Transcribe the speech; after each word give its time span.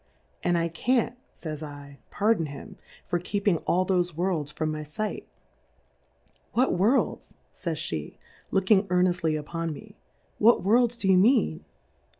And 0.41 0.57
I 0.57 0.67
can't, 0.67 1.15
fays 1.35 1.59
7, 1.59 1.99
pardon 2.09 2.47
him, 2.47 2.75
for 3.05 3.19
keeping 3.19 3.57
all 3.67 3.85
thofe 3.85 4.15
"Worlds 4.15 4.51
from 4.51 4.71
my 4.71 4.83
fight: 4.83 5.27
What 6.53 6.73
Worlds,. 6.73 7.35
fays 7.53 7.77
pe^ 7.77 8.17
looking 8.49 8.87
earneftly 8.87 9.37
upon 9.37 9.75
uie,. 9.75 9.93
whu 10.39 10.57
V/orJJs 10.59 10.97
do 10.99 11.07
you 11.07 11.17
mean 11.19 11.65